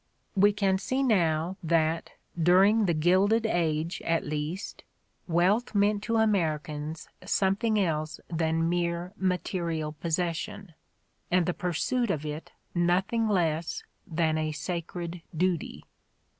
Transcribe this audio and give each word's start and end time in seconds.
"We 0.35 0.51
can 0.51 0.79
see 0.79 1.03
now 1.03 1.57
that, 1.61 2.13
during 2.35 2.87
the 2.87 2.95
Gilded 2.95 3.45
Age 3.45 4.01
at 4.03 4.25
least, 4.25 4.83
wealth 5.27 5.75
meant 5.75 6.01
to 6.05 6.17
Americans 6.17 7.07
something 7.23 7.77
else 7.79 8.19
than 8.27 8.67
mere 8.67 9.13
material 9.15 9.91
possession, 9.91 10.73
and 11.29 11.45
the 11.45 11.53
pursuit 11.53 12.09
of 12.09 12.25
it 12.25 12.51
nothing 12.73 13.27
less 13.29 13.83
than 14.07 14.39
a 14.39 14.53
sacred 14.53 15.21
duty. 15.37 15.85